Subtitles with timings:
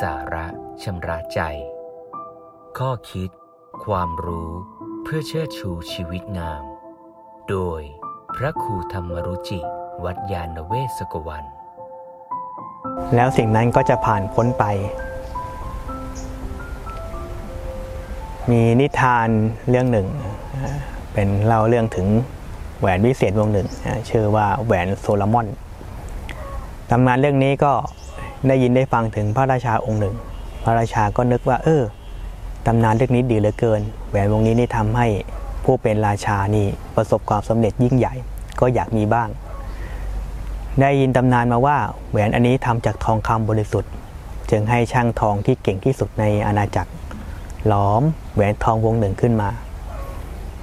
[0.00, 0.46] สาระ
[0.82, 1.40] ชำระใจ
[2.78, 3.30] ข้อคิด
[3.84, 4.50] ความรู้
[5.02, 6.62] เพื่อเชิดชูชีวิตงาม
[7.48, 7.80] โดย
[8.36, 9.60] พระครูธรรมรุจิ
[10.04, 11.44] วัดยาณเวศกวัน
[13.14, 14.64] แล้วสิ่งนั้นก็จะผ่านพ้นไป
[18.50, 19.28] มีนิทาน
[19.68, 20.08] เรื่องหนึ่ง
[21.12, 22.06] เป็นเล่าเรื่องถึง
[22.80, 23.68] แหวนวิเศษวงหนึ่ง
[24.10, 25.46] ชื่อว่าแหวนโซลามอน
[26.90, 27.72] ตำนานเรื่องนี้ก็
[28.48, 30.14] ได้ยินได้ฟังถึงพระราชาองค์หนึ่ง
[30.64, 31.82] พระราชาก็นึกว่า เออ
[32.66, 35.06] ตำนานเรื่องนี้ดีเหลือเกิน แหวนวงนี้นี่ทำให้
[35.64, 38.14] ผู้เป็นราชานี่ประสบความสำเร็จยิ่งใหญ่
[38.60, 39.28] ก็อยากมีบ้าง
[40.80, 41.78] ได้ยินตำนานมาว่า
[42.10, 43.92] แหวนอันนี้ทำจากทองคำบริสุทธิ์
[44.50, 46.90] จึงให้ช่างทองที่เก่งที่สุดในอาณาจักร
[47.66, 48.02] หลอม
[48.34, 49.50] แหวนทองวงหนึ่งขึ้นมา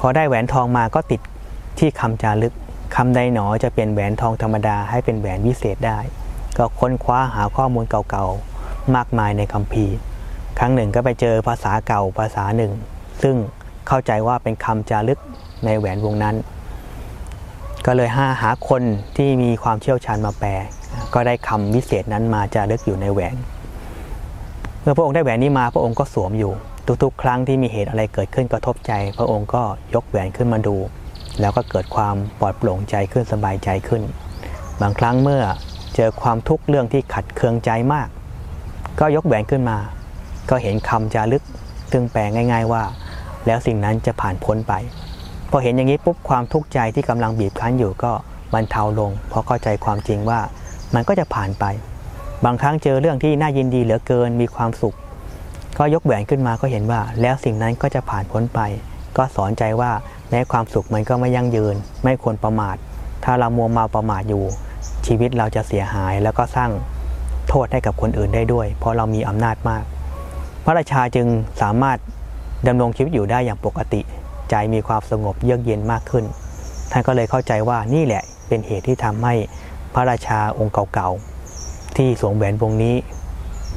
[0.00, 1.20] พอได้แหวนทองมาก็ติด
[1.78, 2.54] ที่คำจารึก
[2.96, 5.98] คำใดหนอจะเปลี่ยนแหวนทองธรรมดาให้เป็นแหวนวิเศษได้
[6.58, 9.94] ก็ค้นคว้าหาข้อมูลเก่าๆ มากมายในคัมภีร์
[10.58, 12.72] ครั้งหนึ่งก็ไปเจอภาษาเก่าภาษาหนึ่ง
[13.22, 13.36] ซึ่ง
[13.88, 15.20] เข้าใจว่าเป็นคำจารึก
[15.64, 16.36] ในแหวนวงนั้น
[17.86, 18.82] ก็เลยหาหาคน
[19.16, 20.50] ที่มีความเชี่ยวชาญมาแปล
[21.14, 23.36] ก็ได้คำวิเศษนั้นมาจารึกอยู่ในแหวน
[24.82, 26.52] เมื่อพระองค์ได้แหวนนี้มาพระองค์ก็สวมอยู่
[27.02, 29.62] ทุกๆ ครั้งที่มีเหตุอะไรเกิดขึ้นกระทบใจ พระองค์ก็
[29.94, 30.76] ยกแหวนขึ้นมาดู
[31.40, 34.02] แล้วก็เกิดความปลอดโปร่งใจขึ้นสบายใจขึ้น
[34.80, 35.42] บางครั้งเมื่อ
[35.94, 38.08] เจอความทุกข์เรื่องที่ขัดเคืองใจมาก
[39.00, 39.78] ก็ยกแหวนขึ้นมา
[40.50, 41.42] ก็เห็นคำจารึก
[41.92, 42.82] ซึ่งแปลง่าย ๆว่า
[43.46, 44.72] แล้วสิ่งนั้นจะผ่านพ้นไป
[45.50, 48.12] พอเห็นอย่างนี้ปุ๊บความทุกข์ใจที่กำลังบีบคั้นอยู่ก็
[48.54, 50.40] บรรเทาลง เพราะเข้าใจความจริงว่า
[50.94, 51.64] มันก็จะผ่านไป
[52.44, 54.96] บางครั้งเจอเรื่องที่น่ายินดีเหลือเกินมีความสุข
[55.78, 58.60] ก็ยกแหวนขึ้นมาก็เห็นว่า แล้วสิ่งนั้นก็จะผ่านพ้นไป
[59.16, 59.92] ก็สอนใจว่า
[60.30, 62.76] แม้ความสุขมันก็ไม่ยั่งยืน ไม่ควรประมาท
[63.24, 64.44] ถ้าเรามัวเมาประมาทอยู่
[65.06, 66.70] ชีวิตเราจะเสียหายแล้วก็สร้าง
[67.48, 69.84] โทษให้กับคนอื่นได้ด้วย เพราะเรามีอำนาจมาก
[70.64, 71.26] พระราชาจึง
[71.62, 71.98] สามารถ
[72.66, 74.00] ดำรงชีวิตอยู่ได้อย่างปกติ
[74.50, 76.24] ใจมีความสงบเยือกเย็นมากขึ้น
[76.90, 79.34] ท่านก็เลยเข้าใจว่านี่แหละเป็นเหตุที่ทำให้
[79.94, 82.96] พระราชาองค์เก่าๆที่สวมแหวนวงนี้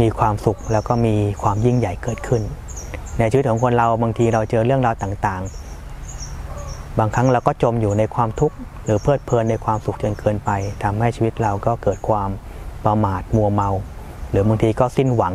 [0.00, 2.42] มีความสุขแล้วก็มีความยิ่งใหญ่เกิดขึ้น
[3.18, 5.65] ในชีวิตของคนเราบางทีเราเจอเรื่องราวต่างๆ
[6.98, 10.50] บางครั้งเราก็จมอยู่ในความทุกข์หรือเพลิดเพลินในความสุขจนเกินไป
[10.82, 12.30] ทำให้ชีวิตเราก็เกิดความ
[12.84, 13.70] ประมาทมัวเมา
[14.30, 15.34] หรือบางทีก็สิ้นหวัง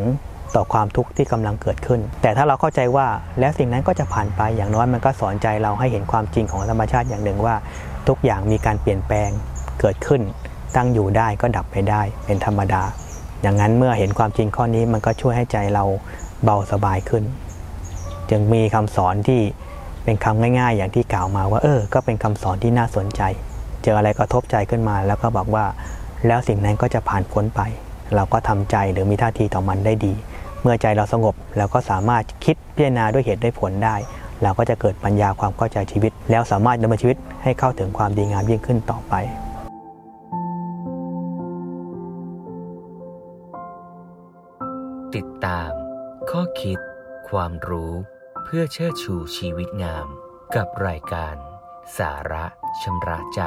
[0.55, 3.07] ต่อความทุกข์ที่กำลังเกิดขึ้น แต่ถ้าเราเข้าใจว่า
[3.39, 7.55] แล้วสิ่งนั้นก็จะผ่านไปอย่างน้อยมันก็สอนใจเราให้เห็นความจริงของธรรมชาติอย่างหนึ่งว่า
[8.07, 9.29] ทุกอย่างมีการเปลี่ยนแปลง
[9.79, 10.21] เกิดขึ้น
[10.75, 12.83] ตั้งอยู่ได้ก็ดับไปได้เป็นธรรมดา
[13.41, 15.83] อย่างนั้นเมื่อเห็นความจริงข้อนี้มันก็ช่วยให้ใจเรา
[16.43, 17.23] เบาสบายขึ้น
[18.29, 19.41] จึงมีคำสอนที่
[20.03, 23.21] เป็นคำง่ายๆ อย่างที่กล่าวมาว่า เออ ก็เป็นคำสอนที่น่าสนใจ
[23.83, 25.65] เจออะไรกระทบใจขึ้นมา แล้วก็บอกว่า
[26.27, 27.61] แล้วสิ่งนั้นก็จะผ่านพ้นไป
[28.15, 30.13] เราก็ทำใจหรือมีท่าทีต่อมันได้ดี
[30.61, 33.95] เมื่อใจเราสงบเราก็สามารถคิดพิจารณาด้วยเหตุด้วยผลได้
[34.43, 39.13] เราก็จะเกิดปัญญาความเข้าใจชีวิต แล้วสามารถดำเนินชีวิตให้เข้าถึงความดีงามยิ่งขึ้นต่อไป
[45.15, 45.71] ติดตาม
[46.31, 46.77] ข้อคิด
[47.29, 47.91] ความรู้
[48.55, 50.07] พื่อเชิดชูชีวิตงาม
[50.55, 51.35] กับรายการ
[51.97, 52.45] สาระ
[52.81, 53.41] ชำระใจ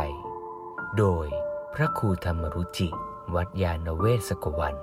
[0.99, 1.27] โดย
[1.75, 2.89] พระครูธรรมรุจิ
[3.35, 4.75] วัดยาณเวศกวัน